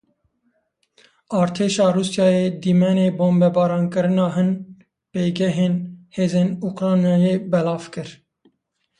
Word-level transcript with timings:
Artêşa 1.39 1.87
Rûsyayê 1.95 2.47
dîmenê 2.61 3.07
bombebarankirina 3.17 4.27
hin 4.35 4.49
pêgehên 5.11 5.75
hêzên 6.15 6.49
Ukraynayê 6.69 7.33
belav 7.51 7.83
kir. 7.93 8.09